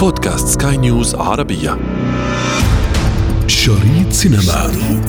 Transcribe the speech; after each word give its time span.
بودكاست 0.00 0.62
سكاي 0.62 0.76
نيوز 0.76 1.14
عربية. 1.14 1.78
شريط 3.46 4.12
سينما. 4.12 4.40
شريط 4.40 5.04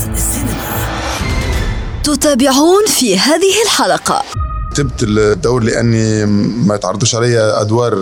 تتابعون 2.03 2.85
في 2.87 3.19
هذه 3.19 3.63
الحلقة. 3.65 4.23
كتبت 4.71 5.03
الدور 5.03 5.63
لأني 5.63 6.25
ما 6.67 6.77
تعرضوش 6.77 7.15
عليا 7.15 7.61
أدوار 7.61 7.93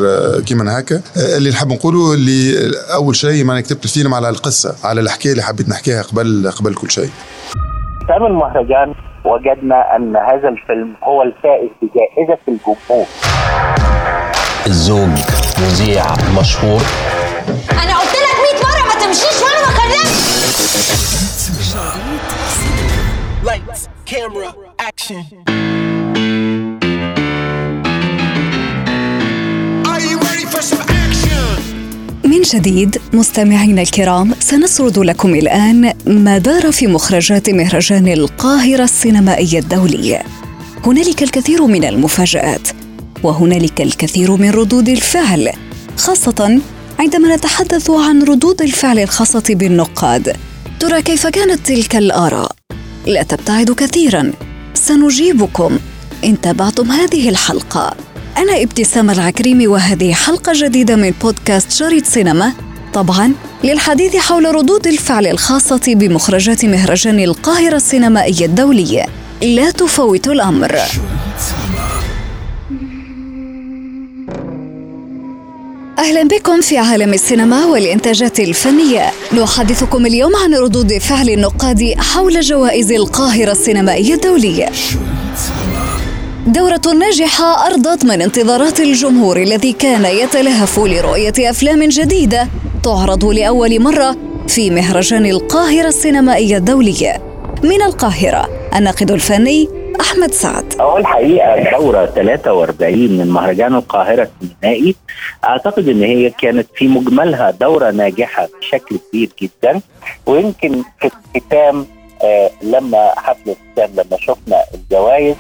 كيما 0.46 0.80
هكا. 0.80 1.02
اللي 1.38 1.50
نحب 1.50 1.68
نقوله 1.68 2.14
اللي 2.14 2.72
أول 2.94 3.16
شيء 3.16 3.44
ما 3.44 3.62
كتبت 3.62 3.86
الفيلم 3.86 4.14
على 4.14 4.30
القصة 4.30 4.76
على 4.84 5.02
الحكاية 5.02 5.32
اللي 5.32 5.44
حبيت 5.44 5.70
نحكيها 5.70 6.02
قبل 6.02 6.52
قبل 6.60 6.74
كل 6.74 6.92
شيء. 6.92 7.10
ختام 8.04 8.26
المهرجان 8.26 8.94
وجدنا 9.26 9.96
أن 9.96 10.16
هذا 10.16 10.50
الفيلم 10.50 10.94
هو 11.04 11.22
الفائز 11.22 11.70
بجائزة 11.82 12.40
الجمهور. 12.48 13.06
الزوج 14.68 15.39
مذيع 15.62 16.14
مشهور 16.40 16.82
أنا 17.72 17.98
قلت 17.98 18.16
لك 18.16 18.62
100 18.62 18.64
مرة 18.64 18.88
ما 18.88 19.06
تمشيش 19.06 19.42
وأنا 19.42 19.68
ما 19.68 19.78
كلمتش 19.78 20.20
Lights, 23.50 23.82
camera, 24.12 24.50
action. 24.90 25.22
Are 29.92 30.02
you 30.10 30.16
ready 30.28 30.46
for 30.54 30.62
some 30.62 30.82
action? 30.82 31.60
من 32.26 32.42
جديد 32.42 32.98
مستمعينا 33.14 33.82
الكرام 33.82 34.34
سنسرد 34.40 35.00
لكم 35.00 35.36
الآن 35.36 35.94
ما 36.06 36.38
دار 36.38 36.72
في 36.72 36.88
مخرجات 36.88 37.50
مهرجان 37.50 38.08
القاهرة 38.08 38.84
السينمائي 38.84 39.60
الدولي 39.60 40.24
هنالك 40.86 41.24
الكثير 41.24 41.66
من 41.66 41.84
المفاجآت 41.86 42.68
وهنالك 43.24 43.82
الكثير 43.82 44.36
من 44.36 44.50
ردود 44.50 44.90
الفعل 44.90 45.52
خاصة 45.98 46.62
عندما 47.00 47.36
نتحدث 47.36 47.90
عن 47.90 48.24
ردود 48.24 48.62
الفعل 48.62 49.00
الخاصة 49.00 49.44
بالنقاد. 49.50 50.36
ترى 50.80 51.02
كيف 51.02 51.28
كانت 51.28 51.68
تلك 51.68 51.96
الآراء؟ 51.96 52.52
لا 53.06 53.24
تبتعدوا 53.24 53.76
كثيرا. 53.76 54.32
سنجيبكم. 54.74 55.80
إن 56.24 56.42
تابعتم 56.42 56.92
هذه 56.92 57.30
الحلقة. 57.30 57.96
أنا 58.38 58.62
ابتسام 58.62 59.10
العكريمي 59.10 59.68
وهذه 59.68 60.14
حلقة 60.14 60.52
جديدة 60.56 60.96
من 60.96 61.14
بودكاست 61.22 61.72
شريط 61.72 62.06
سينما. 62.06 62.54
طبعا 62.94 63.34
للحديث 63.64 64.16
حول 64.16 64.56
ردود 64.56 64.88
الفعل 64.88 65.28
الخاصة 65.28 65.82
بمخرجات 65.88 66.66
مهرجان 66.66 67.20
القاهرة 67.20 67.76
السينمائي 67.76 68.46
الدولي 68.46 69.06
لا 69.42 69.72
تفوتوا 69.72 70.34
الأمر. 70.34 70.80
أهلا 76.00 76.24
بكم 76.24 76.62
في 76.62 76.78
عالم 76.78 77.14
السينما 77.14 77.66
والإنتاجات 77.66 78.40
الفنية. 78.40 79.12
نحدثكم 79.34 80.06
اليوم 80.06 80.36
عن 80.36 80.54
ردود 80.54 80.98
فعل 80.98 81.30
النقاد 81.30 81.94
حول 81.98 82.40
جوائز 82.40 82.92
القاهرة 82.92 83.52
السينمائية 83.52 84.14
الدولية. 84.14 84.70
دورة 86.48 86.82
ناجحة 87.00 87.68
أرضت 87.68 88.06
من 88.06 88.22
انتظارات 88.22 88.80
الجمهور 88.80 89.38
الذي 89.38 89.74
كان 89.74 90.06
يتلهف 90.06 90.80
لرؤية 90.80 91.34
أفلام 91.40 91.84
جديدة 91.84 92.48
تعرض 92.84 93.26
لأول 93.26 93.82
مرة 93.82 94.18
في 94.48 94.70
مهرجان 94.70 95.26
القاهرة 95.26 95.88
السينمائية 95.88 96.58
الدولية. 96.58 97.22
من 97.64 97.82
القاهرة 97.82 98.50
الناقد 98.76 99.12
الفني 99.12 99.79
أحمد 100.02 100.32
سعد. 100.32 100.82
هو 100.82 100.98
الحقيقة 100.98 101.72
دوره 101.80 102.06
43 102.06 102.94
من 103.18 103.28
مهرجان 103.28 103.76
القاهرة 103.76 104.30
السينمائي 104.42 104.96
أعتقد 105.46 105.88
إن 105.90 106.04
هي 106.04 106.30
كانت 106.30 106.68
في 106.76 106.88
مجملها 106.88 107.52
دورة 107.52 107.92
ناجحة 107.92 108.48
بشكل 108.62 108.98
كبير 109.10 109.30
جدا. 109.42 109.82
ويمكن 110.26 110.84
في 111.00 111.12
الختام 111.36 111.86
آه 112.24 112.50
لما 112.62 113.12
حفل 113.18 113.50
الختام 113.56 113.90
لما 113.94 114.18
شفنا 114.20 114.64
الجوائز 114.74 115.36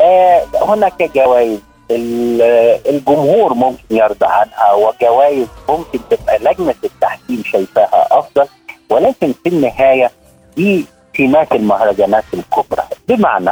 آه 0.00 0.42
هناك 0.62 1.10
جوائز 1.16 1.58
ال- 1.90 2.42
الجمهور 2.88 3.54
ممكن 3.54 3.82
يرضى 3.96 4.26
عنها 4.26 4.72
وجوائز 4.72 5.46
ممكن 5.68 5.98
تبقى 6.10 6.38
لجنة 6.38 6.74
التحكيم 6.84 7.42
شايفاها 7.52 8.06
أفضل. 8.10 8.46
ولكن 8.90 9.32
في 9.44 9.48
النهاية 9.48 10.10
دي 10.56 10.84
سمات 11.18 11.52
المهرجانات 11.52 12.24
الكبرى. 12.34 12.82
بمعنى 13.08 13.50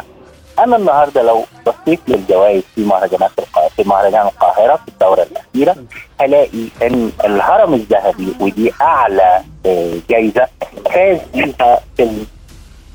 أنا 0.59 0.77
النهارده 0.77 1.23
لو 1.23 1.45
بصيت 1.67 2.01
للجوائز 2.09 2.63
في 2.75 2.85
مهرجانات 2.85 3.31
القاهره 3.39 3.69
في 3.77 3.89
مهرجان 3.89 4.27
القاهرة 4.27 4.77
في 4.77 4.89
الدورة 4.89 5.23
الأخيرة 5.23 5.77
هلاقي 6.21 6.69
إن 6.83 7.13
الهرم 7.25 7.75
الذهبي 7.75 8.35
ودي 8.41 8.73
أعلى 8.83 9.43
آه، 9.67 9.93
جايزة 10.11 10.47
فاز 10.95 11.19
بيها 11.35 11.81
فيلم 11.97 12.27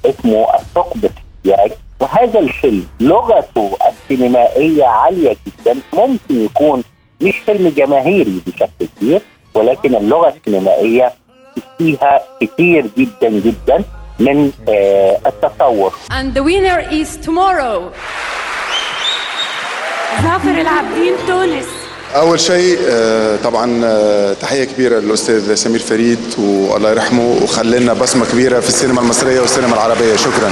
اسمه 0.05 0.55
الثقب 0.55 1.09
السياج. 1.45 1.71
وهذا 1.99 2.39
الفيلم 2.39 2.87
لغته 2.99 3.77
السينمائية 3.89 4.85
عالية 4.85 5.35
جدا. 5.47 5.75
ممكن 5.93 6.45
يكون 6.45 6.83
مش 7.21 7.37
فيلم 7.37 7.69
جماهيري 7.69 8.41
بشكل 8.47 8.87
كبير 8.97 9.21
ولكن 9.53 9.95
اللغة 9.95 10.33
السينمائية 10.37 11.13
فيها 11.77 12.21
كتير 12.41 12.85
جدا 12.97 13.29
جدا. 13.29 13.83
من 14.19 14.51
آه، 14.69 15.17
التصور. 15.25 15.93
And 16.11 16.37
the 16.37 16.43
winner 16.43 16.79
is 16.91 17.25
tomorrow. 17.27 17.81
ظافر 20.23 20.61
العابدين 20.61 21.13
تونس. 21.27 21.65
أول 22.15 22.39
شيء 22.39 22.79
آه، 22.89 23.35
طبعا 23.43 23.81
آه، 23.85 24.33
تحية 24.33 24.63
كبيرة 24.63 24.99
للأستاذ 24.99 25.55
سمير 25.55 25.79
فريد 25.79 26.19
والله 26.39 26.89
يرحمه 26.91 27.37
وخلينا 27.43 27.93
بصمة 27.93 28.25
كبيرة 28.25 28.59
في 28.59 28.69
السينما 28.69 29.01
المصرية 29.01 29.39
والسينما 29.41 29.73
العربية. 29.73 30.15
شكرا. 30.15 30.51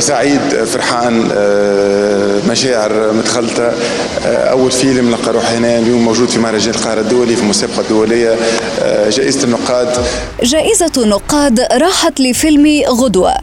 سعيد 0.00 0.64
فرحان 0.64 1.28
آه، 1.32 2.40
مشاعر 2.50 3.12
متخلطة. 3.12 3.72
آه، 4.26 4.50
أول 4.50 4.70
فيلم 4.70 5.10
لقى 5.10 5.32
روح 5.32 5.50
هنا. 5.50 5.78
اليوم 5.78 6.04
موجود 6.04 6.28
في 6.28 6.38
مهرجان 6.38 6.74
القاهرة 6.74 7.00
الدولي 7.00 7.36
في 7.36 7.42
المسابقة 7.42 7.80
الدولية. 7.80 8.36
آه، 8.82 9.10
جائزة 9.10 9.44
النقاد. 9.44 10.06
جائزة 10.42 10.92
نقاد 11.06 11.60
راحت 11.60 12.20
لفيلم 12.20 12.82
غدوة 12.88 13.34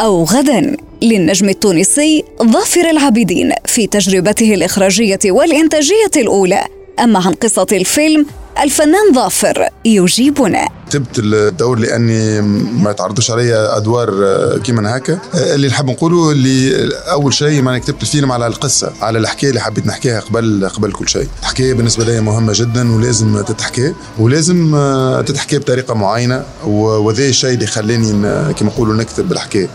أو 0.00 0.24
غدا 0.24 0.76
للنجم 1.02 1.48
التونسي 1.48 2.24
ظافر 2.42 2.90
العابدين 2.90 3.52
في 3.66 3.86
تجربته 3.86 4.54
الإخراجية 4.54 5.18
والإنتاجية 5.26 6.10
الأولى. 6.16 6.64
أما 7.02 7.18
عن 7.26 7.32
قصة 7.32 7.66
الفيلم 7.72 8.26
الفنان 8.62 9.14
ظافر 9.14 9.68
يجيبنا. 9.84 10.68
كتبت 10.88 11.18
الدور 11.18 11.78
لأني 11.78 12.40
ما 12.82 12.92
تعرضوش 12.92 13.30
عليا 13.30 13.76
أدوار 13.76 14.08
آه، 14.24 14.58
كيما 14.58 14.96
هكا. 14.96 15.12
آه، 15.34 15.54
اللي 15.54 15.68
نحب 15.68 15.90
نقوله 15.90 16.30
اللي 16.32 16.88
أول 17.10 17.34
شيء 17.34 17.62
ما 17.62 17.78
كتبت 17.78 18.02
الفيلم 18.02 18.32
على 18.32 18.46
القصة 18.46 18.92
على 19.02 19.18
الحكاية 19.18 19.48
اللي 19.50 19.60
حبيت 19.60 19.86
نحكيها 19.86 20.20
قبل 20.20 20.68
قبل 20.74 20.92
كل 20.92 21.08
شيء. 21.08 21.26
الحكاية 21.40 21.74
بالنسبة 21.74 22.04
لي 22.04 22.20
مهمة 22.20 22.52
جدا 22.56 22.94
ولازم 22.96 23.40
تتحكي 23.40 23.94
ولازم 24.18 24.74
آه، 24.74 25.20
تتحكي 25.22 25.58
بطريقة 25.58 25.94
معينة 25.94 26.44
و- 26.66 26.96
وذا 26.98 27.28
الشيء 27.28 27.54
اللي 27.54 27.66
خلاني 27.66 28.06
كيما 28.52 28.70
نقولوا 28.70 28.94
نكتب 28.94 29.32
الحكاية. 29.32 29.68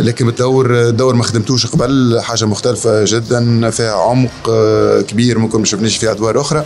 لكن 0.00 0.28
الدور 0.28 0.74
الدور 0.88 1.14
ما 1.14 1.22
خدمتوش 1.22 1.66
قبل 1.66 2.20
حاجة 2.20 2.44
مختلفة 2.44 3.04
جدا 3.04 3.70
فيها 3.70 3.92
عمق 3.92 4.48
آه، 4.48 5.00
كبير 5.00 5.38
ممكن 5.38 5.58
ما 5.58 5.64
شفناش 5.64 5.96
في 5.96 6.10
أدوار 6.10 6.40
أخرى. 6.40 6.64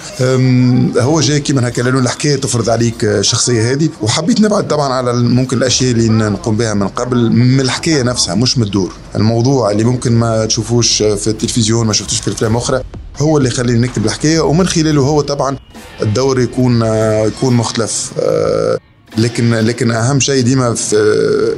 هو 0.98 1.20
جاي 1.20 1.40
كيما 1.40 1.68
هكا 1.68 1.82
لأنه 1.82 1.98
الحكاية 1.98 2.36
تفرض 2.36 2.70
عليك 2.70 3.04
آه، 3.04 3.18
الشخصيه 3.20 3.72
هذه 3.72 3.88
وحبيت 4.02 4.40
نبعد 4.40 4.68
طبعا 4.68 4.92
على 4.92 5.12
ممكن 5.12 5.56
الأشياء 5.56 5.90
اللي 5.92 6.08
نقوم 6.08 6.56
بها 6.56 6.74
من 6.74 6.88
قبل 6.88 7.30
من 7.32 7.60
الحكاية 7.60 8.02
نفسها 8.02 8.34
مش 8.34 8.58
من 8.58 8.64
الدور. 8.64 8.92
الموضوع 9.16 9.70
اللي 9.70 9.84
ممكن 9.84 10.12
ما 10.12 10.46
تشوفوش 10.46 11.02
في 11.02 11.26
التلفزيون 11.28 11.86
ما 11.86 11.92
شفتوش 11.92 12.20
في 12.20 12.30
أفلام 12.30 12.56
أخرى 12.56 12.82
هو 13.18 13.38
اللي 13.38 13.48
يخليني 13.48 13.78
نكتب 13.78 14.04
الحكاية. 14.06 14.40
ومن 14.40 14.66
خلاله 14.66 15.02
هو 15.02 15.20
طبعا 15.20 15.56
الدور 16.02 16.40
يكون 16.40 16.82
آه، 16.82 17.26
يكون 17.26 17.54
مختلف. 17.54 18.12
آه، 18.20 18.78
لكن 19.18 19.54
لكن 19.54 19.90
أهم 19.90 20.20
شيء 20.20 20.42
ديما 20.42 20.74
في 20.74 20.96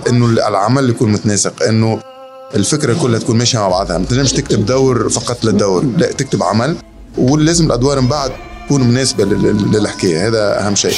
آه، 0.07 0.11
إنه 0.11 0.27
العمل 0.49 0.91
يكون 0.91 1.13
متناسق 1.13 1.63
إنه 1.63 2.01
الفكرة 2.55 2.97
كلها 3.03 3.19
تكون 3.19 3.39
ماشية 3.39 3.59
مع 3.59 3.69
بعضها. 3.69 3.99
ما 3.99 4.05
تنجمش 4.05 4.33
تكتب 4.33 4.67
دور 4.67 5.09
فقط 5.09 5.45
للدور 5.45 5.85
لا 5.97 6.07
تكتب 6.13 6.43
عمل 6.43 6.77
ولازم 7.19 7.67
الأدوار 7.67 8.01
من 8.01 8.09
بعد 8.09 8.31
تكون 8.67 8.81
مناسبة 8.83 9.25
لل- 9.25 9.43
لل- 9.43 9.73
للحكاية. 9.73 10.29
هذا 10.29 10.67
أهم 10.67 10.75
شيء. 10.75 10.95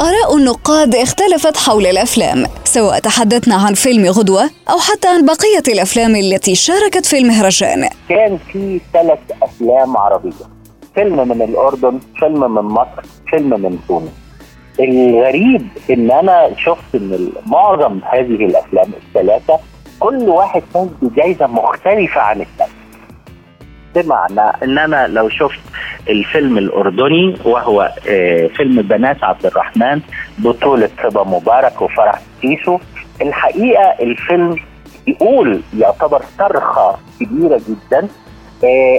آراء 0.00 0.36
النقاد 0.36 0.94
اختلفت 0.94 1.56
حول 1.56 1.86
الأفلام 1.86 2.46
سواء 2.64 2.98
تحدثنا 2.98 3.54
عن 3.54 3.74
فيلم 3.74 4.06
غدوة 4.06 4.50
أو 4.70 4.78
حتى 4.78 5.08
عن 5.08 5.26
بقية 5.26 5.72
الأفلام 5.74 6.16
التي 6.16 6.54
شاركت 6.54 7.06
في 7.06 7.18
المهرجان. 7.18 7.88
كان 8.08 8.38
في 8.52 8.80
ثلاث 8.92 9.18
أفلام 9.42 9.96
عربية 9.96 10.32
فيلم 10.94 11.28
من 11.28 11.42
الأردن 11.42 12.00
فيلم 12.20 12.54
من 12.54 12.62
مصر 12.62 13.02
فيلم 13.30 13.62
من 13.62 13.78
تونس. 13.88 14.10
الغريب 14.80 15.68
إن 15.90 16.10
أنا 16.10 16.50
شفت 16.56 16.94
إن 16.94 17.32
معظم 17.46 18.00
هذه 18.12 18.46
الأفلام 18.46 18.90
الثلاثة 19.06 19.58
كل 20.00 20.28
واحد 20.28 20.62
فاز 20.74 20.88
بجائزه 21.02 21.46
مختلفة 21.46 22.20
عن 22.20 22.40
الثاني 22.40 22.72
بمعنى 23.94 24.52
إن 24.62 24.78
أنا 24.78 25.06
لو 25.06 25.28
شفت 25.28 25.60
الفيلم 26.08 26.58
الأردني 26.58 27.36
وهو 27.44 27.92
آه، 28.08 28.46
فيلم 28.46 28.82
بنات 28.82 29.24
عبد 29.24 29.46
الرحمن 29.46 30.00
بطولة 30.38 30.90
صبا 31.02 31.24
مبارك 31.24 31.82
وفرح 31.82 32.20
سيسو 32.42 32.78
الحقيقة 33.22 33.94
الفيلم 34.00 34.56
يقول 35.06 35.60
يعتبر 35.78 36.22
صرخة 36.38 36.96
كبيرة 37.20 37.60
جدا 37.68 38.08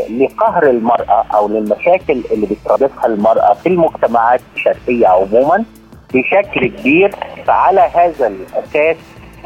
لقهر 0.09 0.69
المرأة 0.69 1.25
أو 1.35 1.47
للمشاكل 1.47 2.23
اللي 2.31 2.45
بترادفها 2.45 3.05
المرأة 3.05 3.53
في 3.53 3.69
المجتمعات 3.69 4.41
الشرقية 4.55 5.07
عموما 5.07 5.65
بشكل 6.13 6.67
كبير. 6.67 7.11
فعلى 7.45 7.81
هذا 7.81 8.27
الأساس 8.27 8.97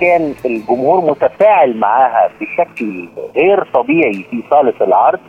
كان 0.01 0.33
الجمهور 0.45 1.11
متفاعل 1.11 1.77
معاها 1.77 2.29
بشكل 2.41 3.09
غير 3.35 3.63
طبيعي 3.73 4.25
في 4.31 4.43
صالة 4.49 4.73
العرض 4.81 5.19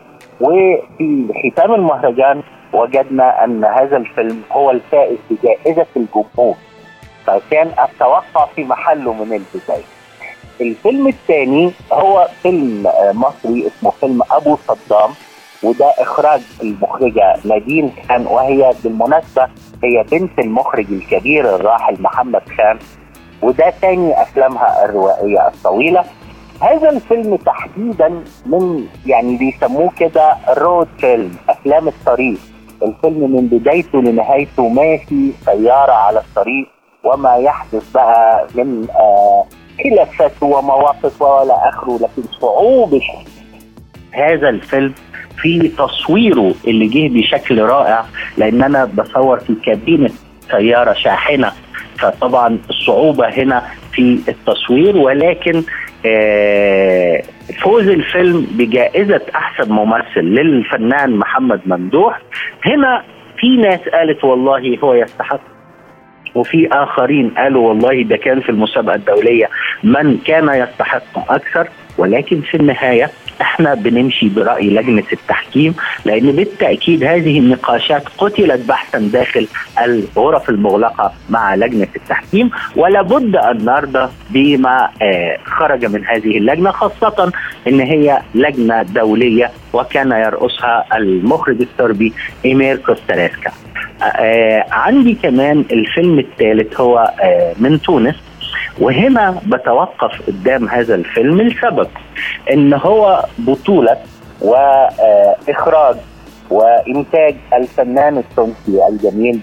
وفي 0.40 1.26
ختام 1.52 1.74
المهرجان. 1.74 2.42
وجدنا 2.72 3.44
أن 3.44 3.64
هذا 3.64 3.96
الفيلم 3.96 4.42
هو 4.52 4.70
الفائز 4.70 5.18
بجائزة 5.30 5.86
الجمهور 5.96 6.54
فكان 7.26 7.66
التوقع 7.66 8.46
في 8.56 8.64
محله 8.64 9.12
من 9.12 9.32
البداية. 9.32 9.93
الفيلم 10.60 11.08
الثاني 11.08 11.70
هو 11.92 12.28
فيلم 12.42 12.86
آه، 12.86 13.12
مصري 13.12 13.66
اسمه 13.66 13.90
فيلم 13.90 14.20
أبو 14.30 14.56
صدام 14.68 15.10
وده 15.62 15.86
إخراج 15.98 16.40
المخرجة 16.62 17.34
نادين 17.44 17.92
خان 18.08 18.26
وهي 18.26 18.74
بالمناسبة 18.84 19.48
هي 19.84 20.04
بنت 20.12 20.38
المخرج 20.38 20.86
الكبير 20.92 21.54
الراحل 21.54 22.02
محمد 22.02 22.42
خان 22.58 22.78
وده 23.42 23.70
ثاني 23.70 24.22
أفلامها 24.22 24.84
الروائية 24.84 25.46
الطويلة. 25.48 26.04
هذا 26.60 26.90
الفيلم 26.90 27.36
تحديدا 27.36 28.24
من 28.46 28.86
يعني 29.06 29.36
بيسموه 29.36 29.90
كده 29.98 30.36
رود 30.48 30.88
فيلم 30.98 31.36
أفلام 31.48 31.88
الطريق. 31.88 32.38
الفيلم 32.82 33.32
من 33.36 33.46
بدايته 33.46 33.98
لنهايته 34.02 34.68
ماشي 34.68 35.32
سيارة 35.44 35.92
على 35.92 36.18
الطريق 36.20 36.68
وما 37.04 37.36
يحدث 37.36 37.90
بقى 37.90 38.46
من 38.54 38.86
آه 38.90 39.44
خلافات 39.84 40.32
ومواقف 40.42 41.22
ولا 41.22 41.68
آخره 41.68 41.96
لكن 41.96 42.28
صعوبة 42.40 43.00
هذا 44.12 44.48
الفيلم 44.48 44.94
في 45.42 45.68
تصويره 45.68 46.54
اللي 46.66 46.86
جه 46.86 47.14
بشكل 47.14 47.60
رائع 47.60 48.04
لأن 48.36 48.62
أنا 48.62 48.84
بصور 48.84 49.38
في 49.38 49.54
كابينة 49.64 50.10
سيارة 50.50 50.92
شاحنة. 50.92 51.52
فطبعا 51.98 52.58
الصعوبة 52.70 53.28
هنا 53.28 53.62
في 53.92 54.18
التصوير 54.28 54.96
ولكن 54.96 55.62
آه، 56.06 57.22
فوز 57.62 57.88
الفيلم 57.88 58.46
بجائزة 58.50 59.20
أحسن 59.34 59.72
ممثل 59.72 60.20
للفنان 60.20 61.16
محمد 61.16 61.60
ممدوح. 61.66 62.20
هنا 62.64 63.02
في 63.38 63.56
ناس 63.56 63.80
قالت 63.92 64.24
والله 64.24 64.78
هو 64.84 64.94
يستحق 64.94 65.53
وفي 66.34 66.68
آخرين 66.72 67.30
قالوا 67.30 67.68
والله 67.68 68.02
ده 68.02 68.16
كان 68.16 68.40
في 68.40 68.48
المسابقة 68.48 68.94
الدولية 68.94 69.48
من 69.84 70.18
كان 70.26 70.48
يستحق 70.48 71.32
أكثر 71.32 71.68
ولكن 71.98 72.40
في 72.40 72.56
النهاية 72.56 73.10
إحنا 73.40 73.74
بنمشي 73.74 74.28
برأي 74.28 74.70
لجنة 74.70 75.02
التحكيم 75.12 75.74
لأن 76.04 76.32
بالتأكيد 76.32 77.04
هذه 77.04 77.38
النقاشات 77.38 78.02
قتلت 78.18 78.68
بحثا 78.68 78.98
داخل 78.98 79.46
الغرف 79.84 80.50
المغلقة 80.50 81.12
مع 81.30 81.54
لجنة 81.54 81.88
التحكيم 81.96 82.50
ولا 82.76 83.02
بد 83.02 83.36
ان 83.36 83.64
نرضى 83.64 84.08
بما 84.30 84.88
آه، 85.02 85.38
خرج 85.44 85.84
من 85.84 86.04
هذه 86.06 86.38
اللجنة 86.38 86.70
خاصة 86.70 87.32
إن 87.68 87.80
هي 87.80 88.20
لجنة 88.34 88.82
دولية 88.82 89.50
وكان 89.72 90.10
يرأسها 90.12 90.84
المخرج 90.96 91.56
الصربي 91.60 92.12
إيمير 92.44 92.76
كوستاريسكا 92.76 93.50
آه 94.02 94.64
عندي 94.70 95.14
كمان 95.14 95.64
الفيلم 95.72 96.18
الثالث 96.18 96.80
هو 96.80 97.12
آه 97.22 97.52
من 97.58 97.80
تونس. 97.82 98.14
وهنا 98.80 99.40
بتوقف 99.46 100.22
قدام 100.26 100.68
هذا 100.68 100.94
الفيلم 100.94 101.40
لسبب 101.40 101.88
إن 102.52 102.74
هو 102.74 103.24
بطولة 103.38 103.96
واخراج 104.40 105.96
وإنتاج 106.50 107.34
الفنان 107.52 108.18
التونسي 108.18 108.86
الجميل 108.88 109.40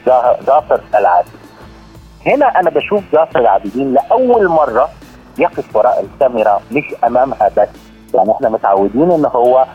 جعفر 0.48 0.82
العابدين. 0.96 1.34
هنا 2.26 2.60
أنا 2.60 2.70
بشوف 2.70 3.04
جعفر 3.14 3.40
العابدين 3.40 3.94
لأول 3.94 4.48
مرة 4.48 4.90
يقف 5.40 5.76
وراء 5.76 6.06
الكاميرا 6.06 6.62
مش 6.72 6.84
أمامها 7.04 7.50
بس. 7.58 7.68
يعني 8.16 8.32
إحنا 8.32 8.50
متعودين 8.50 9.12
إن 9.12 9.26
هو 9.26 9.58
آه، 9.60 9.66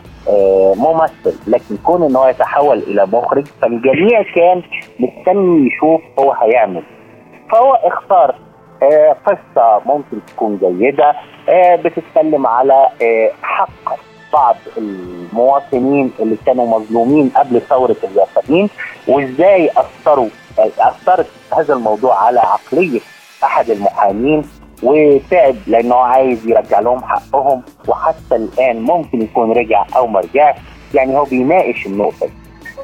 ممثل 0.77 1.35
لكن 1.47 1.77
كون 1.83 2.03
ان 2.03 2.15
هو 2.15 2.27
يتحول 2.27 2.77
إلى 2.77 3.05
مخرج 3.05 3.47
فالجميع 3.61 4.21
كان 4.35 4.63
مستني 4.99 5.67
يشوف 5.67 6.01
هو 6.19 6.31
هيعمل 6.33 6.83
فهو 7.51 7.73
اختار 7.73 8.35
آه، 8.83 9.15
قصة 9.25 9.81
ممكن 9.85 10.17
تكون 10.27 10.57
جيدة 10.79 11.13
آه، 11.49 11.75
بتتكلم 11.75 12.47
على 12.47 12.89
آه، 13.01 13.31
حق 13.41 13.97
بعض 14.33 14.55
المواطنين 14.77 16.11
اللي 16.19 16.37
كانوا 16.45 16.79
مظلومين 16.79 17.29
قبل 17.35 17.61
ثورة 17.61 17.95
الياسمين 18.03 18.69
وإزاي 19.07 19.69
أثروا 19.77 20.29
آه، 20.59 20.69
أثرت 20.79 21.27
هذا 21.57 21.73
الموضوع 21.73 22.23
على 22.25 22.39
عقلية 22.39 22.99
أحد 23.43 23.69
المحامين 23.69 24.43
وتعب 24.83 25.55
لأنه 25.67 25.95
عايز 25.95 26.47
يرجع 26.47 26.79
لهم 26.79 27.03
حقهم 27.03 27.61
وحتى 27.87 28.35
الآن 28.35 28.81
ممكن 28.81 29.21
يكون 29.21 29.51
رجع 29.51 29.85
أو 29.95 30.07
ما 30.07 30.19
رجعش. 30.19 30.55
يعني 30.93 31.17
هو 31.17 31.23
بيناقش 31.23 31.85
النقطة 31.85 32.25
دي. 32.25 32.31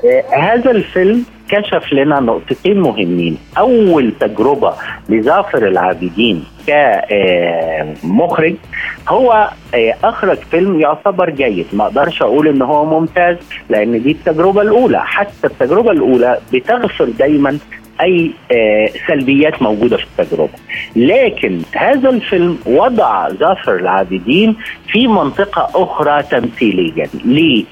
آه، 0.09 0.23
هذا 0.35 0.71
الفيلم 0.71 1.25
كشف 1.49 1.93
لنا 1.93 2.19
نقطتين 2.19 2.81
مهمين. 2.81 3.37
أول 3.57 4.13
تجربة 4.19 4.73
لظافر 5.09 5.67
العابدين 5.67 6.43
كمخرج 6.67 8.55
هو 9.09 9.49
آه، 9.75 9.95
أخرج 10.03 10.37
فيلم 10.37 10.79
يعتبر 10.81 11.29
جيد. 11.29 11.65
ما 11.73 11.83
أقدرش 11.83 12.21
أقول 12.21 12.47
إن 12.47 12.61
هو 12.61 12.85
ممتاز 12.85 13.37
لأن 13.69 14.03
دي 14.03 14.11
التجربة 14.11 14.61
الأولى. 14.61 15.01
حتى 15.05 15.47
التجربة 15.47 15.91
الأولى 15.91 16.37
بتغفر 16.53 17.05
دايما 17.05 17.57
أي 18.01 18.31
آه، 18.51 18.85
سلبيات 19.07 19.61
موجودة 19.61 19.97
في 19.97 20.03
التجربة. 20.19 20.49
لكن 20.95 21.59
هذا 21.75 22.09
الفيلم 22.09 22.57
وضع 22.65 23.29
ظافر 23.29 23.75
العابدين 23.75 24.55
في 24.87 25.07
منطقة 25.07 25.83
أخرى 25.83 26.23
تمثيليا. 26.23 27.07
ليه؟ 27.25 27.63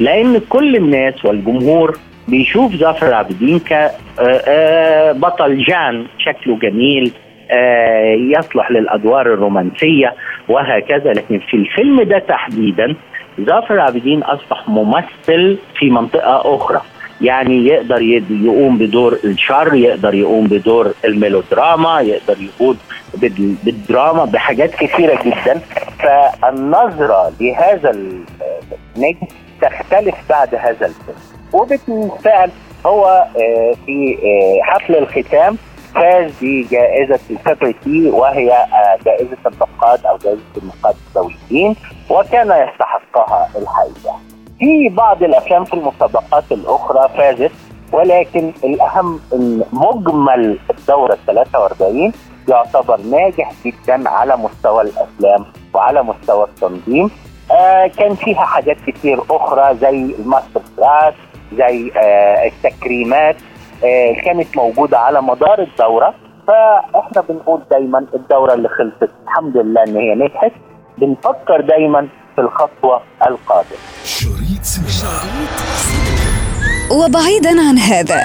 لأن 0.00 0.40
كل 0.48 0.76
الناس 0.76 1.24
والجمهور 1.24 1.98
بيشوف 2.28 2.74
ظافر 2.76 3.08
العابدين 3.08 3.58
كبطل 3.58 5.64
جان 5.64 6.06
شكله 6.18 6.58
جميل 6.58 7.12
آه، 7.50 8.16
يصلح 8.38 8.70
للأدوار 8.70 9.26
الرومانسية 9.26 10.14
وهكذا. 10.48 11.12
لكن 11.12 11.38
في 11.38 11.54
الفيلم 11.56 12.02
ده 12.02 12.18
تحديدا 12.18 12.94
ظافر 13.40 13.74
العابدين 13.74 14.22
أصبح 14.22 14.68
ممثل 14.68 15.58
في 15.78 15.90
منطقة 15.90 16.56
أخرى. 16.56 16.80
يعني 17.20 17.66
يقدر 17.66 18.02
يقوم 18.02 18.78
بدور 18.78 19.18
الشر 19.24 19.74
يقدر 19.74 20.14
يقوم 20.14 20.46
بدور 20.46 20.92
الميلودراما 21.04 22.00
يقدر 22.00 22.36
يقوم 22.40 22.78
بال- 23.14 23.54
بالدراما 23.64 24.24
بحاجات 24.24 24.70
كثيرة 24.74 25.18
جدا. 25.24 25.60
فالنظرة 25.98 27.32
لهذا 27.40 27.90
النجم 27.90 29.26
تختلف 29.62 30.14
بعد 30.30 30.54
هذا 30.54 30.86
الفيلم. 30.86 31.16
وبالفعل 31.52 32.50
هو 32.86 33.04
آه، 33.36 33.74
في 33.86 34.18
آه، 34.24 34.62
حفل 34.70 34.96
الختام 34.96 35.56
فاز 35.94 36.30
بجائزة 36.42 37.18
الفابريتي 37.30 38.08
وهي 38.10 38.52
آه، 38.52 38.98
جائزة 39.04 39.36
النقاد 39.46 40.06
أو 40.06 40.16
جائزة 40.16 40.40
النقاد 40.62 40.94
الدوليين 41.08 41.76
وكان 42.10 42.46
يستحقها 42.68 43.48
الحقيقة. 43.56 44.20
في 44.58 44.88
بعض 44.88 45.22
الأفلام 45.22 45.64
في 45.64 45.74
المسابقات 45.74 46.44
الأخرى 46.52 47.08
فازت 47.16 47.52
ولكن 47.92 48.52
الأهم 48.64 49.20
ان 49.34 49.62
مجمل 49.72 50.58
الدورة 50.70 51.12
ال 51.12 51.26
43 51.26 52.12
يعتبر 52.48 53.00
ناجح 53.00 53.52
جدا 53.64 54.08
على 54.08 54.36
مستوى 54.36 54.82
الأفلام 54.82 55.44
وعلى 55.74 56.02
مستوى 56.02 56.44
التنظيم. 56.44 57.10
آه 57.52 57.86
كان 57.86 58.14
فيها 58.14 58.44
حاجات 58.44 58.76
كتير 58.86 59.20
أخرى 59.30 59.76
زي 59.76 60.14
ال 60.18 60.24
master 60.24 60.60
class 60.76 61.14
زي 61.52 61.92
آه 61.96 62.46
التكريمات 62.46 63.36
آه 63.84 64.12
كانت 64.24 64.56
موجودة 64.56 64.98
على 64.98 65.22
مدار 65.22 65.58
الدورة. 65.62 66.14
فإحنا 66.46 67.22
بنقول 67.28 67.60
دايما 67.70 68.06
الدورة 68.14 68.54
اللي 68.54 68.68
خلصت 68.68 69.10
الحمد 69.24 69.56
لله 69.56 69.82
إن 69.82 69.96
هي 69.96 70.14
نجحت. 70.14 70.52
بنفكر 70.98 71.60
دايما 71.60 72.08
في 72.34 72.40
الخطوة 72.40 73.00
القادمة. 73.26 74.35
شريط 74.64 75.56
سينما 75.86 77.04
وبعيدا 77.04 77.68
عن 77.68 77.78
هذا 77.78 78.24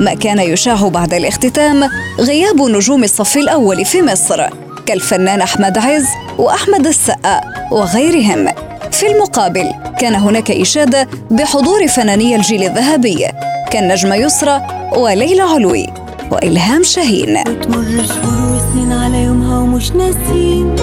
ما 0.00 0.14
كان 0.14 0.38
يشاع 0.38 0.88
بعد 0.88 1.14
الاختتام 1.14 1.90
غياب 2.20 2.62
نجوم 2.62 3.04
الصف 3.04 3.36
الأول 3.36 3.84
في 3.84 4.02
مصر 4.02 4.46
كالفنان 4.86 5.40
أحمد 5.40 5.78
عز 5.78 6.06
وأحمد 6.38 6.86
السقا 6.86 7.40
وغيرهم. 7.72 8.48
في 8.92 9.06
المقابل 9.06 9.72
كان 10.00 10.14
هناك 10.14 10.50
إشادة 10.50 11.08
بحضور 11.30 11.86
فناني 11.88 12.36
الجيل 12.36 12.62
الذهبي 12.62 13.26
كالنجمة 13.70 14.16
يسرى 14.16 14.62
وليلى 14.96 15.42
علوي 15.42 15.86
وإلهام 16.30 16.82
شاهين. 16.82 17.38
وتمر 17.38 18.04
شهور 18.06 18.56
وسنين 18.56 18.92
على 18.92 19.22
يومها 19.22 19.58
ومش 19.58 19.90
ناسين. 19.90 20.76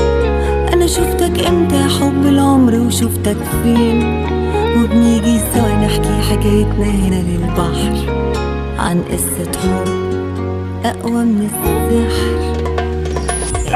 أنا 0.73 0.87
شفتك 0.87 1.47
إمتى 1.47 1.83
حب 1.99 2.25
العمر 2.25 2.75
وشفتك 2.75 3.37
فين؟ 3.63 4.32
وبنيجي 4.83 5.39
سوا 5.39 5.67
نحكي 5.67 6.21
حكايتنا 6.21 6.85
هنا 6.85 7.15
للبحر 7.15 8.13
عن 8.79 9.01
قصة 9.03 9.51
حب 9.59 9.87
أقوى 10.85 11.23
من 11.25 11.45
السحر. 11.49 12.53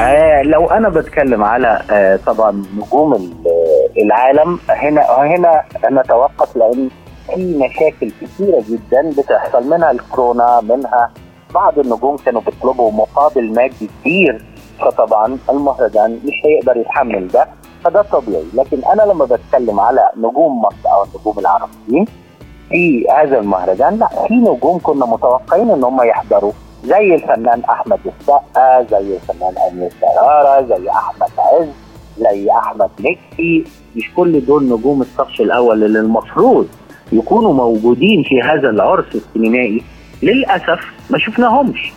آه 0.00 0.42
لو 0.42 0.66
أنا 0.66 0.88
بتكلم 0.88 1.44
على 1.44 1.82
آه 1.90 2.16
طبعا 2.26 2.64
نجوم 2.76 3.14
ال- 3.14 3.32
العالم 4.02 4.58
هنا 4.68 5.02
هنا 5.22 5.62
نتوقف 6.02 6.56
لأن 6.56 6.88
في 7.34 7.56
مشاكل 7.58 8.12
كثيره 8.20 8.62
جدا 8.68 9.10
بتحصل 9.18 9.70
منها 9.70 9.90
الكورونا 9.90 10.60
منها 10.60 11.10
بعض 11.54 11.78
النجوم 11.78 12.16
كانوا 12.16 12.40
بيطلبوا 12.40 12.92
مقابل 12.92 13.52
مادي 13.54 13.88
كبير 14.00 14.44
فطبعا 14.80 15.38
المهرجان 15.50 16.20
مش 16.24 16.34
هيقدر 16.44 16.76
يتحمل 16.80 17.28
ده. 17.28 17.46
فده 17.84 18.02
طبيعي. 18.02 18.44
لكن 18.54 18.78
أنا 18.92 19.12
لما 19.12 19.24
بتكلم 19.24 19.80
على 19.80 20.10
نجوم 20.16 20.62
مصر 20.62 20.92
أو 20.92 21.04
النجوم 21.04 21.38
العربيين 21.38 22.04
في 22.68 23.06
هذا 23.10 23.38
المهرجان 23.38 23.98
لا 23.98 24.08
في 24.28 24.34
نجوم 24.34 24.78
كنا 24.82 25.06
متوقعين 25.06 25.70
إن 25.70 25.84
هم 25.84 26.02
يحضروا. 26.02 26.52
زي 26.84 27.14
الفنان 27.14 27.62
أحمد 27.70 27.98
السقا 28.06 28.82
زي 28.90 29.16
الفنان 29.16 29.54
أمير 29.70 29.92
كرارة 30.00 30.66
زي 30.66 30.90
أحمد 30.90 31.30
عز 31.38 31.68
زي 32.18 32.50
أحمد 32.50 32.90
مكي. 32.98 33.64
مش 33.96 34.14
كل 34.16 34.46
دول 34.46 34.64
نجوم 34.64 35.00
الصف 35.00 35.40
الأول 35.40 35.84
اللي 35.84 35.98
المفروض 35.98 36.68
يكونوا 37.12 37.52
موجودين 37.52 38.22
في 38.22 38.42
هذا 38.42 38.70
العرس 38.70 39.14
السينمائي. 39.14 39.82
للأسف 40.22 40.80
ما 41.10 41.18
شفناهمش. 41.18 41.92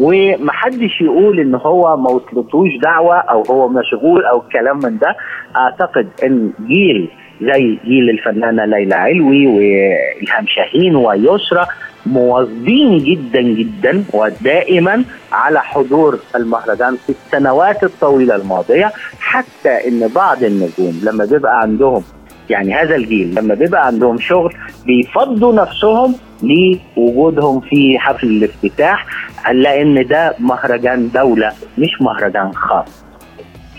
ومحدش 0.00 1.00
يقول 1.00 1.40
إن 1.40 1.54
هو 1.54 1.96
ما 1.96 2.10
وصلتوش 2.10 2.70
دعوة 2.82 3.16
أو 3.16 3.42
هو 3.42 3.68
مشغول 3.68 4.24
أو 4.24 4.40
الكلام 4.42 4.76
من 4.78 4.98
ده. 4.98 5.16
أعتقد 5.56 6.08
إن 6.24 6.52
جيل 6.66 7.08
زي 7.42 7.78
جيل 7.84 8.10
الفنانة 8.10 8.64
ليلى 8.64 8.94
علوي 8.94 9.46
وإلهام 9.46 10.46
شاهين 10.46 10.96
ويسرى 10.96 11.66
مواظبين 12.06 12.98
جدا 12.98 13.40
جدا 13.42 14.04
ودائما 14.14 15.04
على 15.32 15.60
حضور 15.60 16.18
المهرجان 16.36 16.96
في 16.96 17.08
السنوات 17.10 17.84
الطويلة 17.84 18.36
الماضية 18.36 18.92
حتى 19.20 19.88
إن 19.88 20.08
بعض 20.14 20.42
النجوم 20.44 21.00
لما 21.04 21.24
بيبقى 21.24 21.60
عندهم 21.60 22.02
يعني 22.50 22.74
هذا 22.74 22.96
الجيل 22.96 23.34
لما 23.34 23.54
بيبقى 23.54 23.86
عندهم 23.86 24.18
شغل 24.18 24.54
بيفضوا 24.86 25.52
نفسهم 25.52 26.14
لوجودهم 26.42 27.60
في 27.60 27.98
حفل 27.98 28.26
الافتتاح 28.26 29.06
لأن 29.52 30.06
ده 30.06 30.34
مهرجان 30.38 31.08
دولة 31.14 31.52
مش 31.78 31.90
مهرجان 32.02 32.52
خاص. 32.54 33.04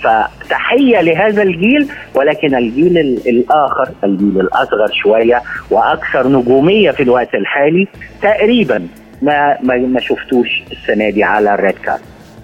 فتحية 0.03 1.01
لهذا 1.01 1.43
الجيل 1.43 1.87
ولكن 2.15 2.55
الجيل 2.55 2.97
ال- 2.97 3.29
الآخر 3.29 3.89
الجيل 4.03 4.39
الأصغر 4.41 4.87
شوية 5.03 5.41
وأكثر 5.71 6.27
نجومية 6.27 6.91
في 6.91 7.03
الوقت 7.03 7.35
الحالي 7.35 7.87
تقريبا 8.21 8.87
ما 9.21 9.57
ما, 9.63 9.77
ما 9.77 9.99
شفتوش 9.99 10.63
السنة 10.71 11.09
دي 11.09 11.23
على 11.23 11.53
الريد 11.53 11.75
كارد 11.75 11.99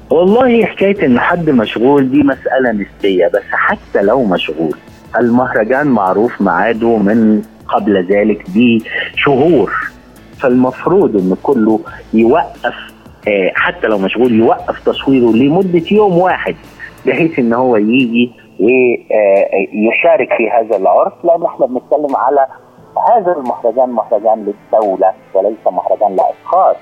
والله 0.09 0.65
حكاية 0.65 1.05
إن 1.05 1.19
حد 1.19 1.49
مشغول 1.49 2.11
دي 2.11 2.23
مسألة 2.23 2.71
نسبية 2.71 3.27
بس 3.27 3.43
حتى 3.51 4.01
لو 4.01 4.23
مشغول 4.23 4.75
المهرجان 5.19 5.87
معروف 5.87 6.41
ميعاده 6.41 6.97
من 6.97 7.41
قبل 7.67 8.07
ذلك 8.11 8.45
بشهور. 8.55 9.73
فالمفروض 10.39 11.15
إن 11.15 11.35
كله 11.43 11.79
يوقف 12.13 12.73
آه، 13.27 13.51
حتى 13.55 13.87
لو 13.87 13.97
مشغول 13.97 14.33
يوقف 14.33 14.79
تصويره 14.85 15.31
لمدة 15.35 15.83
يوم 15.91 16.17
واحد 16.17 16.55
بحيث 17.05 17.39
إن 17.39 17.53
هو 17.53 17.75
يجي 17.75 18.31
ويشارك 18.59 20.33
في 20.37 20.49
هذا 20.49 20.77
العرس 20.77 21.11
لأن 21.23 21.45
إحنا 21.45 21.65
بنتكلم 21.65 22.15
على 22.15 22.47
هذا 23.11 23.31
المهرجان 23.37 23.89
مهرجان 23.89 24.45
للدولة 24.45 25.11
وليس 25.33 25.57
مهرجان 25.65 26.15
لأشخاص. 26.15 26.75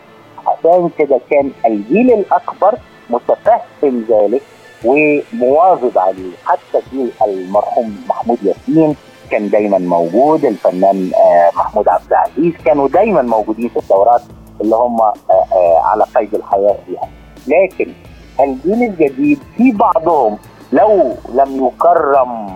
عشان 0.48 0.90
كده 1.00 1.20
كان 1.30 1.52
الجيل 1.66 2.14
الأكبر 2.14 2.74
متفهم 3.10 4.06
ذلك 4.10 4.42
ومواظب 4.86 5.98
عليه. 5.98 6.32
حتى 6.46 6.82
جيل 6.92 7.10
المرحوم 7.28 7.98
محمود 8.10 8.38
ياسين 8.44 8.96
كان 9.32 9.50
دايما 9.50 9.78
موجود 9.78 10.46
الفنان 10.46 11.12
آه، 11.16 11.58
محمود 11.58 11.90
عبد 11.90 12.04
العزيز 12.12 12.54
كانوا 12.66 12.88
دايما 12.88 13.22
موجودين 13.22 13.70
في 13.70 13.80
الدورات 13.80 14.22
اللي 14.62 14.76
هم 14.76 15.02
آه، 15.02 15.14
آه، 15.30 15.80
على 15.86 16.04
قيد 16.16 16.36
الحياة 16.36 16.76
فيها. 16.88 17.10
لكن 17.48 17.92
الجيل 18.40 18.84
الجديد 18.84 19.40
في 19.58 19.72
بعضهم 19.72 20.38
لو 20.74 21.14
لم 21.34 21.66
يكرم 21.68 22.48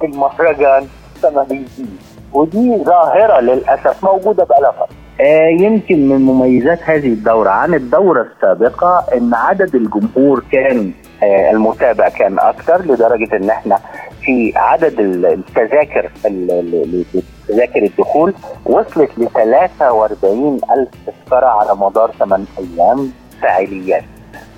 في 0.00 0.06
المهرجان 0.06 0.86
فما 1.22 1.42
بيجيش 1.42 1.88
ودي 2.32 2.76
ظاهرة 2.84 3.40
للأسف 3.40 4.04
موجودة 4.04 4.44
بقالها 4.44 4.86
آه 5.20 5.48
يمكن 5.48 6.08
من 6.08 6.20
مميزات 6.20 6.78
هذه 6.82 7.06
الدورة 7.06 7.50
عن 7.50 7.74
الدورة 7.74 8.22
السابقة 8.22 9.04
إن 9.14 9.34
عدد 9.34 9.74
الجمهور 9.74 10.44
كان 10.52 10.92
المتابع 11.22 12.08
كان 12.08 12.38
أكثر 12.38 12.82
لدرجة 12.82 13.36
إن 13.36 13.50
إحنا 13.50 13.78
في 14.24 14.52
عدد 14.56 15.00
ال- 15.00 15.26
التذاكر 15.26 16.10
ال- 16.26 16.50
ال- 16.50 17.04
ال- 17.14 17.22
تذاكر 17.48 17.82
الدخول 17.82 18.34
وصلت 18.66 19.18
ل 19.18 19.28
43 19.28 20.60
ألف 20.76 20.88
تذكرة 21.06 21.46
على 21.46 21.74
مدار 21.76 22.10
8 22.18 22.44
أيام 22.58 23.12
فعاليات 23.42 24.04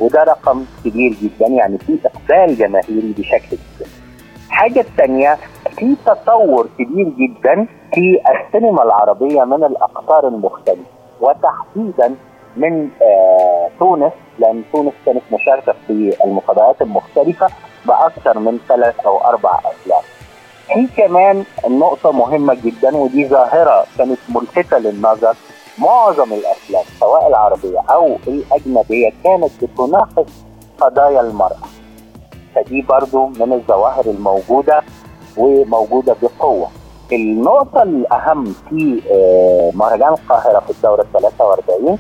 وده 0.01 0.23
رقم 0.23 0.65
كبير 0.85 1.15
جدا 1.23 1.47
يعني 1.47 1.79
في 1.79 1.99
إقبال 2.05 2.57
جماهيري 2.57 3.15
بشكل 3.19 3.47
كبير. 3.57 3.89
الحاجة 4.47 4.81
الثانية 4.81 5.37
في 5.79 5.97
تطور 6.07 6.69
كبير 6.79 7.09
جدا 7.19 7.67
في 7.95 8.21
السينما 8.47 8.83
العربية 8.83 9.45
من 9.45 9.65
الأقطار 9.65 10.29
المختلفة 10.29 10.83
وتحديدا 11.21 12.15
من 12.57 12.89
آه 13.03 13.69
تونس 13.79 14.13
لأن 14.39 14.63
تونس 14.73 14.93
كانت 15.07 15.23
مشاركة 15.33 15.75
في 15.87 16.17
المسابقات 16.25 16.83
المختلفة 16.83 17.47
بأكثر 17.87 18.39
من 18.39 18.59
ثلاث 18.69 19.01
أو 19.07 19.19
أربع 19.19 19.59
أفلام 19.59 20.03
في 20.67 20.87
كمان 20.97 21.45
نقطة 21.69 22.13
مهمة 22.13 22.55
جدا 22.65 22.97
ودي 22.97 23.29
ظاهرة 23.29 23.87
كانت 23.99 24.19
ملفتة 24.29 24.79
للنظر. 24.79 25.37
معظم 25.79 26.33
الأفلام 26.33 26.85
سواء 27.01 27.29
العربية 27.29 27.81
أو 27.91 28.17
الأجنبية 28.29 29.13
كانت 29.25 29.51
بتناقش 29.65 30.31
قضايا 30.81 31.21
المرأة. 31.21 31.57
فدي 32.55 32.83
برضو 32.83 33.27
من 33.27 33.53
الظواهر 33.53 34.05
الموجودة 34.07 34.83
وموجودة 35.37 36.17
بقوة. 36.23 36.69
النقطة 37.13 37.83
الأهم 37.83 38.45
في 38.45 39.01
آه، 39.11 39.71
مهرجان 39.75 40.09
القاهرة 40.09 40.61
في 40.61 40.71
الدورة 40.71 41.07
43 41.13 41.99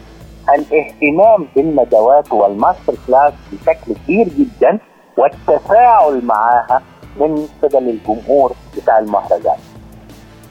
الاهتمام 0.48 1.46
بالندوات 1.56 2.32
وال 2.32 2.48
master 2.48 2.94
class 3.06 3.32
بشكل 3.52 3.94
كبير 4.04 4.28
جدا 4.28 4.78
والتفاعل 5.18 6.24
معاها 6.24 6.82
من 7.20 7.48
قبل 7.62 7.88
الجمهور 7.88 8.52
بتاع 8.76 8.98
المهرجان. 8.98 9.56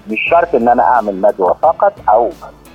مش 0.09 0.19
شرط 0.31 0.55
إن 0.55 0.67
أنا 0.69 0.83
أعمل 0.83 1.17
ندوة 1.17 1.53
فقط 1.53 1.93
أو 2.09 2.29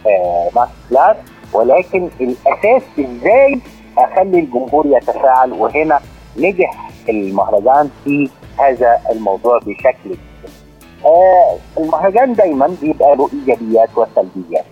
آه 0.07 0.49
master 0.57 0.73
class 0.91 1.17
ولكن 1.53 2.09
الأساس 2.21 2.83
إزاي 2.99 3.61
أخلي 3.99 4.39
الجمهور 4.39 4.87
يتفاعل. 4.87 5.53
وهنا 5.53 6.01
نجح 6.37 6.91
المهرجان 7.09 7.91
في 8.05 8.31
هذا 8.59 8.99
الموضوع 9.11 9.59
بشكل 9.59 9.97
كبير. 10.05 10.19
آه 11.05 11.57
المهرجان 11.79 12.33
دايما 12.33 12.77
بيبقى 12.83 13.17
له 13.17 13.29
إيجابيات 13.33 13.89
وسلبيات. 13.97 14.65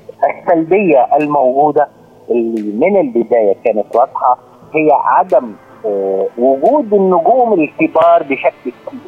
السلبية 0.42 1.08
الموجودة 1.16 1.88
اللي 2.30 2.62
من 2.62 3.00
البداية 3.00 3.54
كانت 3.64 3.96
واضحة 3.96 4.38
هي 4.74 4.88
عدم 4.92 5.52
آه 5.84 6.26
وجود 6.38 6.94
النجوم 6.94 7.60
الكبار 7.60 8.22
بشكل 8.22 8.72
كبير. 8.86 9.00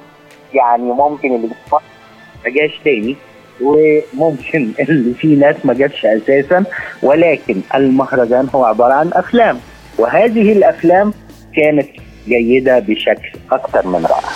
يعني 0.55 0.83
ممكن 0.83 1.35
اللي 1.35 1.49
ما 2.45 2.51
جاش 2.51 2.81
تاني 2.85 3.17
وممكن 3.63 4.73
اللي 4.81 5.15
في 5.15 5.37
ناس 5.37 5.57
ما 5.65 5.75
جاتش 5.75 6.07
أساسا 6.07 6.65
ولكن 7.03 7.61
المهرجان 7.75 8.49
هو 8.55 8.65
عبارة 8.65 8.93
عن 8.93 9.11
أفلام. 9.13 9.59
وهذه 9.99 10.53
الأفلام 10.53 11.13
كانت 11.57 11.89
جيدة 12.29 12.79
بشكل 12.79 13.39
أكثر 13.53 13.87
من 13.87 14.07
رائع. 14.07 14.29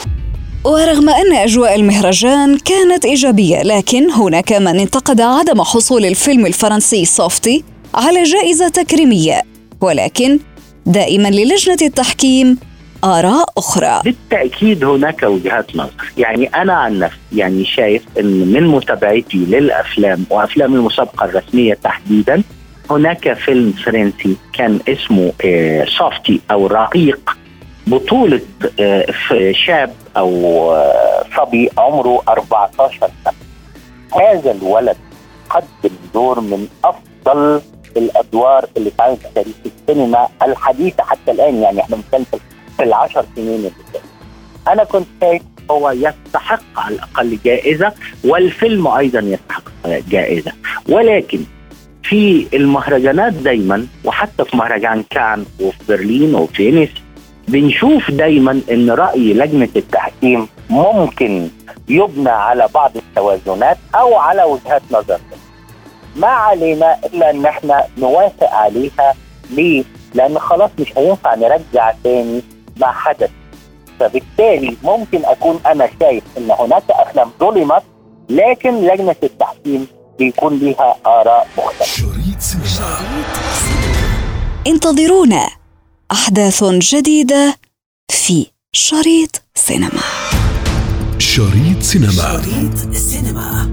ورغم 0.65 1.09
أن 1.09 1.33
أجواء 1.33 1.75
المهرجان 1.75 2.59
كانت 2.59 3.05
إيجابية 3.05 3.63
لكن 3.63 4.11
هناك 4.11 4.53
من 4.53 4.81
انتقد 4.81 5.21
عدم 5.21 5.63
حصول 5.63 6.05
الفيلم 6.05 6.47
الفرنسي 6.47 7.05
سوفتي 7.05 7.65
على 7.95 8.23
جائزة 8.23 8.69
تكريمية 8.69 9.43
ولكن 9.81 10.39
دائما 10.87 11.29
للجنة 11.29 11.77
التحكيم 11.83 12.59
آراء 13.05 13.45
أخرى. 13.59 14.01
بالتأكيد 14.05 14.85
هناك 14.85 15.23
وجهات 15.23 15.77
نظر. 15.77 16.13
يعني 16.19 16.47
أنا 16.47 16.73
عن 16.73 16.99
نفسي 16.99 17.19
يعني 17.33 17.65
شايف 17.65 18.03
إن 18.21 18.53
من 18.53 18.67
متابعتي 18.67 19.39
للأفلام 19.39 20.25
وأفلام 20.31 20.75
المسابقة 20.75 21.25
الرسمية 21.25 21.75
تحديدا 21.75 22.43
هناك 22.91 23.33
فيلم 23.33 23.73
فرنسي 23.73 24.37
كان 24.53 24.79
اسمه 24.89 25.33
آه، 25.45 25.85
صافتي 25.99 26.41
أو 26.51 26.67
رقيق. 26.67 27.37
بطولة 27.87 28.41
آه، 28.81 29.07
شاب 29.53 29.93
أو 30.17 30.73
آه، 30.73 31.25
صبي 31.37 31.71
عمره 31.79 32.23
14 32.29 33.11
سنة. 33.25 33.35
هذا 34.23 34.51
الولد 34.51 34.97
قدم 35.51 35.95
دور 36.15 36.41
من 36.41 36.67
أفضل 36.85 37.61
الأدوار 37.97 38.67
اللي 38.77 38.89
اتعملت 38.89 39.21
في 39.21 39.29
تاريخ 39.35 39.55
السينما 39.67 40.29
الحديثة 40.43 41.03
حتى 41.03 41.31
الآن 41.31 41.55
يعني 41.63 41.81
إحنا 41.81 41.97
بنتكلم 41.97 42.25
في- 42.25 42.83
العشر 42.83 43.25
سنين 43.37 43.49
اللي 43.55 43.71
أنا 44.69 44.85
كنت 44.85 45.07
شايف 45.21 45.43
هو 45.71 45.91
يستحق 45.91 46.63
على 46.77 46.95
الأقل 46.95 47.39
جائزة 47.45 47.93
والفيلم 48.25 48.87
أيضا 48.89 49.21
يستحق 49.21 49.63
جائزة. 50.09 50.53
ولكن 50.89 51.41
في 52.03 52.47
المهرجانات 52.55 53.33
دايما 53.33 53.87
وحتى 54.05 54.45
في 54.45 54.57
مهرجان 54.57 55.03
كان 55.11 55.45
وفي 55.61 55.79
برلين 55.89 56.35
وفي 56.35 56.55
فينيس 56.55 56.89
بنشوف 57.49 58.11
دايما 58.11 58.61
إن 58.71 58.91
رأي 58.91 59.35
لجنة 59.35 59.69
التحكيم 59.77 60.49
ممكن 60.71 61.49
يبنى 61.89 62.31
على 62.31 62.69
بعض 62.75 62.93
التوازنات 62.97 63.79
أو 63.95 64.17
على 64.17 64.43
وجهات 64.43 64.83
نظر. 64.91 65.19
ما 66.17 66.29
علينا 66.29 66.99
إلا 67.05 67.31
أن 67.31 67.47
إحنا 67.47 67.85
نوافق 67.99 68.51
عليها. 68.51 69.15
ليه؟ 69.51 69.85
لأن 70.15 70.39
خلاص 70.39 70.71
مش 70.79 70.99
هينفع 70.99 71.35
نرجع 71.35 71.93
تاني 72.05 72.43
ما 72.77 72.93
حدث. 72.93 73.31
فبالتالي 74.01 74.77
ممكن 74.83 75.25
أكون 75.25 75.61
أنا 75.67 75.89
شايف 76.01 76.25
إن 76.39 76.51
هناك 76.51 76.83
أفلام 76.91 77.31
ظلمت 77.41 77.83
لكن 78.31 78.87
لجنة 78.87 79.17
التحكيم 79.23 79.87
بيكون 80.19 80.59
ليها 80.59 80.97
آراء 81.07 81.49
مختلفة. 81.59 81.85
شريط 81.85 82.41
سينما. 82.41 82.99
انتظرونا. 84.67 85.49
أحداث 86.13 86.65
جديدة 86.65 87.55
في 88.11 88.47
شريط 88.73 89.43
سينما. 89.55 90.03
شريط 91.19 91.83
سينما. 91.83 92.13
شريط 92.13 92.95
سينما. 92.95 93.73